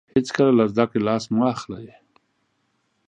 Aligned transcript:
هیڅکله 0.15 0.51
له 0.59 0.65
زده 0.71 0.85
کړې 0.89 0.99
لاس 1.07 1.23
مه 1.35 1.45
اخلئ. 1.53 1.87